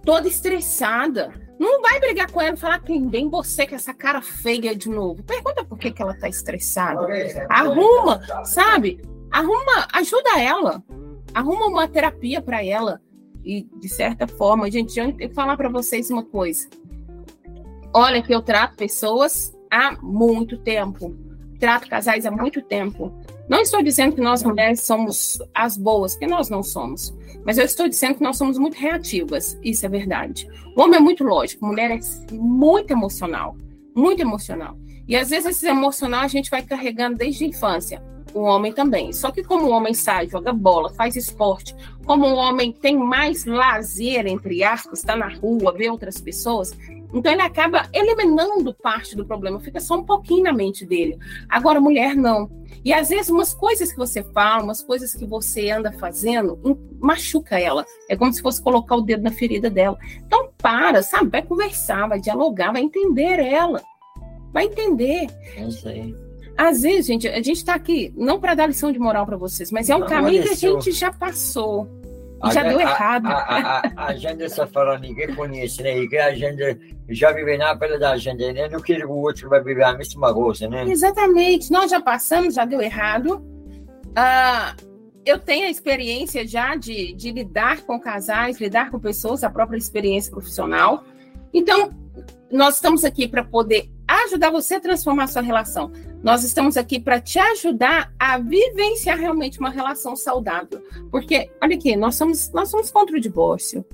[0.07, 1.35] toda estressada.
[1.61, 4.89] Não vai brigar com ela e falar que bem você com essa cara feia de
[4.89, 5.23] novo.
[5.23, 7.07] Pergunta por que, que ela tá estressada.
[7.51, 9.03] Arruma, sabe?
[9.31, 10.83] Arruma, ajuda ela.
[11.35, 13.03] Arruma uma terapia para ela.
[13.45, 16.69] E, de certa forma, gente, eu vou falar para vocês uma coisa.
[17.93, 21.15] Olha que eu trato pessoas há muito tempo.
[21.61, 23.13] Trato casais há muito tempo.
[23.49, 27.15] Não estou dizendo que nós mulheres somos as boas, que nós não somos.
[27.45, 29.59] Mas eu estou dizendo que nós somos muito reativas.
[29.63, 30.49] Isso é verdade.
[30.75, 33.57] O homem é muito lógico, a mulher é muito emocional.
[33.95, 34.77] Muito emocional.
[35.07, 39.13] E às vezes esse emocional a gente vai carregando desde a infância o homem também.
[39.13, 43.45] Só que como o homem sai, joga bola, faz esporte, como o homem tem mais
[43.45, 46.77] lazer, entre aspas, está na rua, vê outras pessoas,
[47.15, 51.17] então ele acaba eliminando parte do problema, fica só um pouquinho na mente dele.
[51.49, 52.51] Agora, mulher não.
[52.85, 56.59] E às vezes umas coisas que você fala, umas coisas que você anda fazendo,
[56.99, 57.87] machuca ela.
[58.11, 59.97] É como se fosse colocar o dedo na ferida dela.
[60.27, 61.31] Então para, sabe?
[61.31, 63.81] Vai conversar, vai dialogar, vai entender ela.
[64.53, 65.29] Vai entender.
[65.57, 66.24] É isso aí.
[66.57, 69.73] Às vezes, gente, a gente está aqui não para dar lição de moral para vocês,
[69.73, 71.89] mas é um não, caminho que a gente já passou.
[72.45, 73.27] E já deu errado.
[73.27, 76.07] A, a, a, a gente está falando, ninguém conhece, né?
[76.07, 78.69] Que a gente já vive na pele da gente, né?
[78.69, 80.85] Não quer que o outro vai viver a mesma coisa, né?
[80.89, 81.73] Exatamente.
[81.73, 83.43] Nós já passamos, já deu errado.
[84.15, 84.77] Ah,
[85.25, 89.79] eu tenho a experiência já de, de lidar com casais, lidar com pessoas, a própria
[89.79, 91.05] experiência profissional.
[91.53, 91.91] Então,
[92.51, 95.91] nós estamos aqui para poder ajudar você a transformar a sua relação.
[96.23, 100.83] Nós estamos aqui para te ajudar a vivenciar realmente uma relação saudável.
[101.11, 103.85] Porque, olha aqui, nós somos, nós somos contra o divórcio,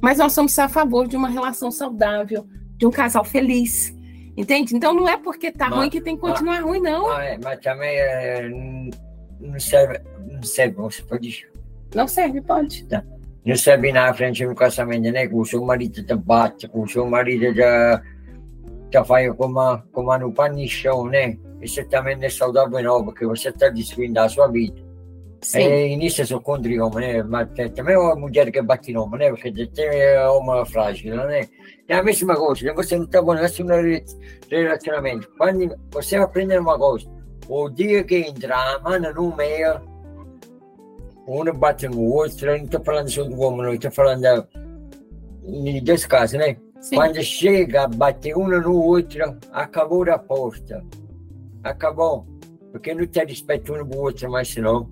[0.00, 3.94] mas nós somos a favor de uma relação saudável, de um casal feliz.
[4.36, 4.76] Entende?
[4.76, 7.08] Então não é porque tá mas, ruim que tem que continuar mas, ruim, não.
[7.08, 8.48] Mas, mas também é,
[9.40, 11.48] não serve, não serve, você pode.
[11.94, 12.84] Não serve, pode.
[12.84, 13.04] Tá.
[13.48, 15.26] Não serve na frente do casamento, né?
[15.26, 18.02] Com o seu marido te bate, com o seu marido já,
[18.92, 21.38] já faz como, como no panichão, né?
[21.62, 24.86] Isso também não é saudável não, porque você está destruindo a sua vida.
[25.40, 25.60] Sim.
[25.60, 27.22] E nisso sono contro gli uomini, né?
[27.22, 29.30] ma também é uma mulher que bate no né?
[29.30, 31.48] Porque tem é uma frágil, né?
[31.88, 33.62] É a mesma coisa, se você não está bom nesse
[34.50, 37.08] relacionamento, quando você aprende uma coisa,
[37.48, 39.80] o dia que entra a mano no meio,
[41.28, 44.48] um bate no outro, não estou falando só do homem, não estou falando
[45.44, 46.56] em dois casos, né?
[46.80, 46.96] Sim.
[46.96, 50.84] Quando chega, bate um no outro, acabou a porta
[51.62, 52.26] acabou.
[52.72, 54.88] Porque não tem respeito um no outro mais não.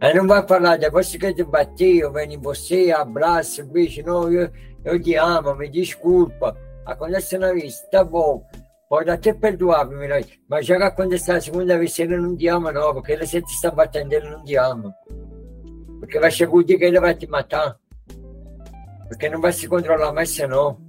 [0.00, 4.02] Ela não vai falar, de você quer te bater, eu venho em você, abraço, beijo,
[4.04, 4.48] não, eu,
[4.84, 6.56] eu te amo, me desculpa.
[6.86, 8.44] Acontece não isso, tá bom.
[8.88, 12.72] Pode até perdoar, melhor, mas já que aconteceu a segunda vez, ele não te ama,
[12.72, 14.94] não, porque ele sempre está batendo, ele não te ama.
[15.98, 17.78] Porque vai chegar o dia que ele vai te matar.
[19.08, 20.80] Porque não vai se controlar mais, senão.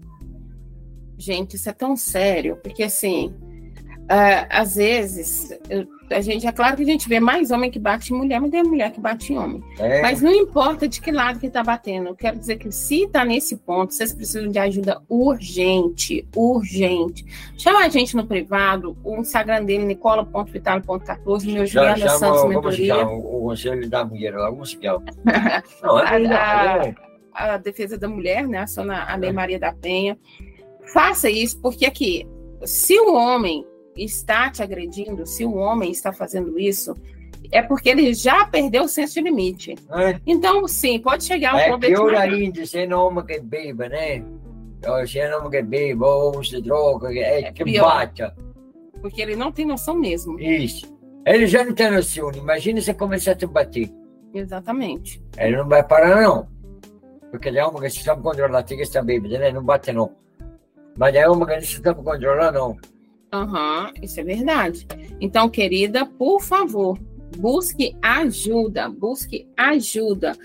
[1.17, 3.36] Gente, isso é tão sério, porque assim,
[4.10, 7.78] Uh, às vezes, eu, a gente, é claro que a gente vê mais homem que
[7.78, 9.63] bate em mulher, mas tem mulher que bate em homem.
[9.78, 10.02] É.
[10.02, 12.10] Mas não importa de que lado que está batendo.
[12.10, 17.24] Eu quero dizer que se está nesse ponto, vocês precisam de ajuda urgente, urgente.
[17.56, 23.06] Chama a gente no privado, o Instagram dele, nicola.vitale.14, meu Juliana Santos Mentoria.
[23.06, 24.34] O conselho da mulher,
[24.80, 26.93] que Não, é a,
[27.34, 28.58] a, a, defesa da mulher, né?
[28.58, 30.17] A Sona Lei Maria da Penha.
[30.91, 32.28] Faça isso, porque aqui,
[32.65, 33.63] se o homem
[34.03, 36.95] está te agredindo, se o homem está fazendo isso,
[37.51, 39.75] é porque ele já perdeu o senso de limite.
[39.91, 40.19] É.
[40.25, 41.83] Então, sim, pode chegar um é ponto...
[41.83, 44.23] É pior ainda, se é homem que beba, né?
[45.07, 48.23] Se é homem que beba, ou usa droga, é, é que pior, bate.
[49.01, 50.39] Porque ele não tem noção mesmo.
[50.39, 50.97] Isso.
[51.25, 52.31] Ele já não tem noção.
[52.31, 53.89] Imagina se começar a te bater.
[54.33, 55.21] Exatamente.
[55.38, 56.47] Ele não vai parar, não.
[57.31, 59.51] Porque ele é homem que se sabe controlar, tem que estar bêbado, né?
[59.51, 60.12] Não bate, não.
[60.97, 62.77] Mas é homem que não se sabe controlar, não.
[63.31, 64.87] Aham, uhum, isso é verdade.
[65.21, 66.97] Então, querida, por favor,
[67.37, 70.35] Busque ajuda, busque ajuda.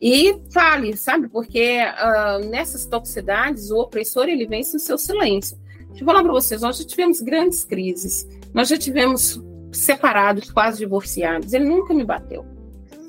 [0.00, 1.28] E fale, sabe?
[1.28, 5.58] Porque uh, nessas toxicidades, o opressor ele vence no seu silêncio.
[5.88, 10.78] Deixa eu falar para vocês, nós já tivemos grandes crises, nós já tivemos separados, quase
[10.78, 11.52] divorciados.
[11.52, 12.46] Ele nunca me bateu.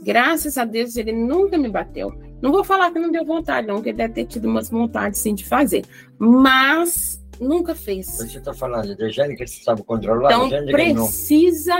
[0.01, 2.11] Graças a Deus, ele nunca me bateu.
[2.41, 5.19] Não vou falar que não deu vontade, não, que ele deve ter tido umas vontades
[5.19, 5.85] sim de fazer.
[6.17, 8.08] Mas nunca fez.
[8.08, 11.75] Você está falando de gente que você sabe controlar, então, precisa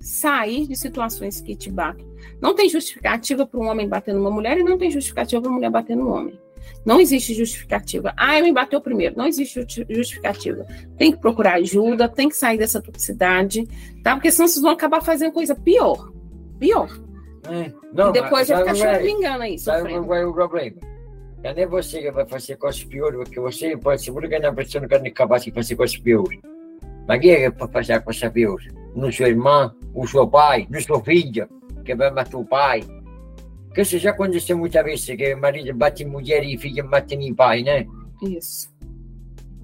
[0.00, 2.06] sair de situações que te batem.
[2.40, 5.56] Não tem justificativa para um homem bater numa mulher e não tem justificativa para uma
[5.56, 6.38] mulher bater no homem.
[6.84, 8.12] Não existe justificativa.
[8.16, 9.16] Ah, ele me bateu primeiro.
[9.16, 10.66] Não existe justificativa.
[10.96, 13.66] Tem que procurar ajuda, tem que sair dessa toxicidade,
[14.02, 14.14] tá?
[14.14, 16.10] Porque senão vocês vão acabar fazendo coisa pior.
[16.58, 16.88] Pior.
[17.48, 17.72] É.
[17.92, 20.76] Não, e depois vai ficar choramingando aí, sabe qual é o problema?
[21.42, 24.86] Não é você que vai fazer coisas piores, porque você pode ser muito uma pessoa
[24.86, 26.38] que não é capaz de fazer coisas piores.
[27.08, 28.68] Mas quem é que pode fazer coisas piores?
[28.94, 31.48] No seu irmão, o seu pai, no seu filho,
[31.84, 32.82] que vai matar o pai.
[33.74, 37.62] Que isso já aconteceu muitas vezes, que marido bate mulher e filho bate em pai,
[37.62, 37.86] né?
[38.22, 38.70] Isso.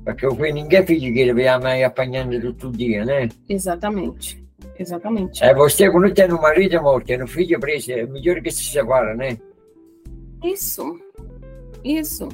[0.04, 3.28] Porque eu vi ninguém filho que ele vê a mãe apanhando todo dia, né?
[3.48, 4.42] Exatamente.
[4.78, 5.44] Exatamente.
[5.44, 8.78] É você, quando tem um marido morto, tem um filho preso, é melhor que se
[8.78, 9.36] agora, né?
[10.44, 10.98] Isso.
[11.87, 12.29] Isso.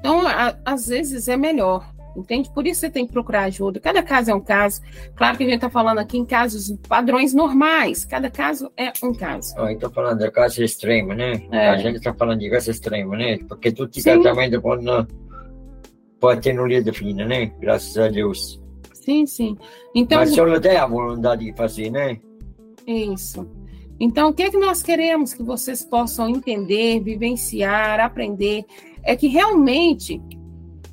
[0.00, 2.50] Então, a, às vezes é melhor, entende?
[2.52, 3.78] Por isso você tem que procurar ajuda.
[3.78, 4.80] Cada caso é um caso.
[5.14, 8.04] Claro que a gente está falando aqui em casos padrões normais.
[8.04, 9.54] Cada caso é um caso.
[9.58, 11.42] Oh, estou falando de caso extremo, né?
[11.52, 11.68] É.
[11.68, 13.38] A gente está falando de caso extremo, né?
[13.46, 13.90] Porque tudo
[14.22, 15.06] também depois não
[16.18, 17.52] pode ter no lido fino, né?
[17.60, 18.60] Graças a Deus.
[18.92, 19.56] Sim, sim.
[19.94, 22.18] Então, Mas só não tem a vontade de fazer, né?
[22.86, 23.46] Isso.
[24.00, 28.64] Então, o que é que nós queremos que vocês possam entender, vivenciar, aprender?
[29.02, 30.18] É que realmente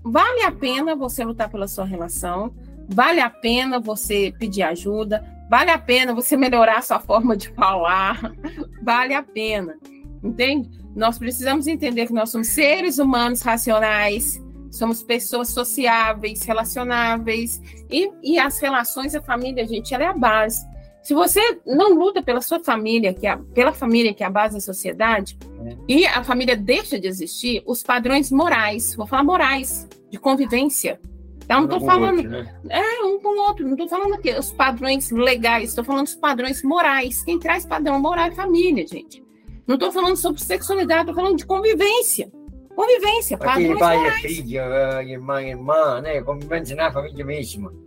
[0.03, 2.53] vale a pena você lutar pela sua relação,
[2.89, 7.49] vale a pena você pedir ajuda, vale a pena você melhorar a sua forma de
[7.53, 8.19] falar,
[8.83, 9.77] vale a pena,
[10.21, 10.69] entende?
[10.93, 18.37] Nós precisamos entender que nós somos seres humanos racionais, somos pessoas sociáveis, relacionáveis, e, e
[18.37, 20.65] as relações, a família, gente, ela é a base.
[21.07, 24.55] Se você não luta pela sua família, que é, pela família que é a base
[24.55, 25.77] da sociedade, é.
[25.87, 30.99] e a família deixa de existir, os padrões morais, vou falar morais, de convivência.
[31.45, 32.17] Então, não estou falando.
[32.17, 32.59] Outro, né?
[32.69, 33.63] É, um com o outro.
[33.63, 37.23] Não estou falando aqui os padrões legais, estou falando os padrões morais.
[37.23, 39.23] Quem traz padrão moral é família, gente.
[39.65, 42.29] Não estou falando sobre sexualidade, estou falando de convivência.
[42.75, 44.25] Convivência, padrões pai morais.
[44.25, 44.59] é filho,
[45.07, 46.21] irmã, irmã, né?
[46.21, 47.86] Convivência na família mesmo.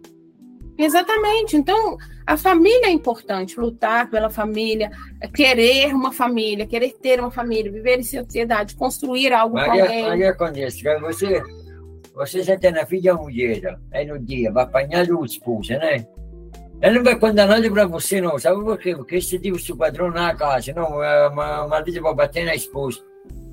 [0.81, 1.57] Exatamente.
[1.57, 4.91] Então, a família é importante, lutar pela família,
[5.35, 10.03] querer uma família, querer ter uma família, viver em sociedade, construir algo Maria, com alguém.
[10.05, 11.43] Maria acontece, você,
[12.15, 16.07] você já tem a filha mulher, aí no dia, vai apanhar o esposa, né?
[16.81, 18.39] Ela não vai contar nada para você, não.
[18.39, 18.97] Sabe por quê?
[18.97, 23.01] Porque você tem o padrão na casa, não, o marido vai bater na esposa.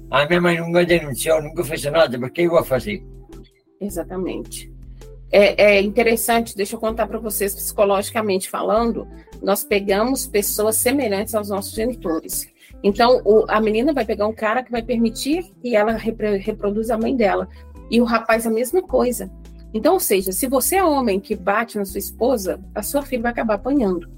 [0.10, 3.04] A minha mãe nunca denunciou, nunca fez nada, porque eu vou fazer?
[3.82, 4.77] Exatamente
[5.32, 9.08] é, é interessante, deixa eu contar para vocês, psicologicamente falando,
[9.42, 12.48] nós pegamos pessoas semelhantes aos nossos genitores.
[12.84, 16.96] Então, o, a menina vai pegar um cara que vai permitir que ela repro, reproduza
[16.96, 17.48] a mãe dela.
[17.90, 19.32] E o rapaz a mesma coisa.
[19.74, 23.24] Então, ou seja, se você é homem que bate na sua esposa, a sua filha
[23.24, 24.10] vai acabar apanhando.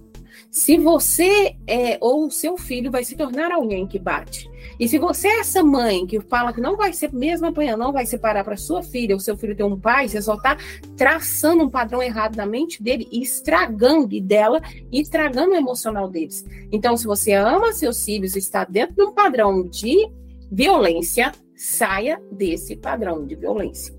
[0.51, 4.49] Se você é, ou o seu filho vai se tornar alguém que bate.
[4.79, 7.91] E se você é essa mãe que fala que não vai ser, mesmo apanhando, não
[7.91, 10.57] vai separar para sua filha ou seu filho ter um pai, você só está
[10.95, 14.61] traçando um padrão errado na mente dele e estragando dela
[14.91, 16.45] e estragando o emocional deles.
[16.71, 20.09] Então, se você ama seus filhos e está dentro de um padrão de
[20.49, 23.93] violência, saia desse padrão de violência.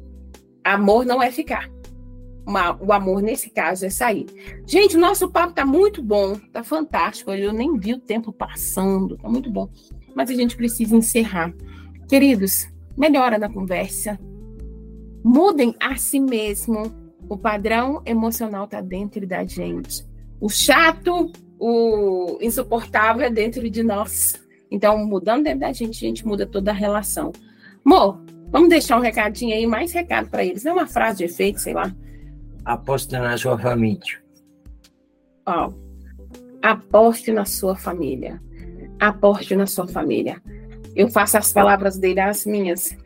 [0.65, 1.69] Amor não é ficar
[2.81, 4.27] o amor nesse caso é sair.
[4.67, 7.31] Gente, o nosso papo tá muito bom, tá fantástico.
[7.31, 9.69] Eu nem vi o tempo passando, tá muito bom.
[10.15, 11.53] Mas a gente precisa encerrar.
[12.09, 14.19] Queridos, melhora na conversa.
[15.23, 16.93] Mudem a si mesmo.
[17.29, 20.05] O padrão emocional tá dentro da gente.
[20.41, 24.41] O chato, o insuportável é dentro de nós.
[24.71, 27.33] Então, mudando dentro da gente, a gente muda toda a relação.
[27.85, 28.21] Amor,
[28.51, 30.67] vamos deixar um recadinho aí, mais recado para eles.
[30.67, 31.95] É uma frase de efeito, sei lá
[32.65, 34.23] aposte na sua família.
[35.47, 35.73] Ó,
[36.63, 38.41] aposte na sua família.
[39.01, 40.41] Aposte na sua família.
[40.95, 42.97] Eu faço as palavras dele as minhas.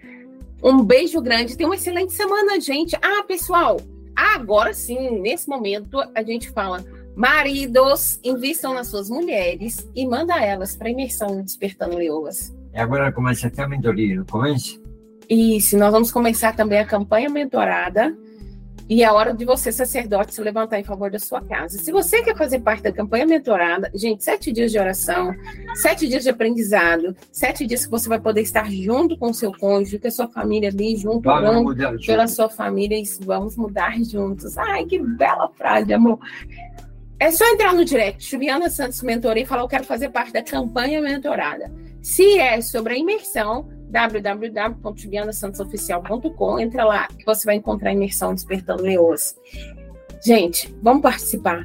[0.63, 1.57] Um beijo grande.
[1.57, 2.97] Tenha uma excelente semana, gente.
[2.97, 3.81] Ah, pessoal,
[4.17, 6.85] agora sim, nesse momento, a gente fala:
[7.15, 12.55] maridos, invistam nas suas mulheres e manda elas para imersão Despertando Leoas.
[12.73, 14.79] E agora começa até a mentoria, não começa?
[15.29, 18.15] Isso, nós vamos começar também a campanha mentorada
[18.89, 21.79] E é hora de você, sacerdote, se levantar em favor da sua casa.
[21.79, 25.35] Se você quer fazer parte da campanha mentorada, gente, sete dias de oração,
[25.75, 29.53] sete dias de aprendizado, sete dias que você vai poder estar junto com o seu
[29.53, 31.75] cônjuge, com a sua família ali, junto orando
[32.05, 34.59] pela sua família, e vamos mudar juntos.
[34.59, 36.19] Ai, que bela frase, amor.
[37.19, 40.43] É só entrar no direct, Juliana Santos Mentoria, e falar: Eu quero fazer parte da
[40.43, 41.73] campanha mentorada.
[42.03, 46.59] Se é sobre a imersão, www.julianasantsoficial.com.
[46.59, 49.37] Entra lá que você vai encontrar a imersão Despertando Leoas.
[50.27, 51.65] Gente, vamos participar.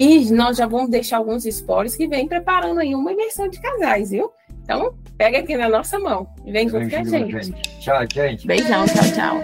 [0.00, 4.10] E nós já vamos deixar alguns spoilers que vem preparando aí uma imersão de casais,
[4.10, 4.32] viu?
[4.62, 7.52] Então, pega aqui na nossa mão e vem junto com a gente.
[7.80, 8.46] Tchau, gente.
[8.46, 9.40] Beijão, tchau, tchau.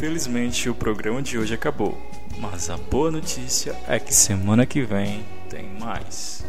[0.00, 1.98] Felizmente o programa de hoje acabou,
[2.38, 6.44] mas a boa notícia é que semana que vem tem mais.